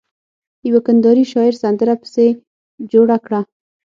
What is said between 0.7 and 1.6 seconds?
کنداري شاعر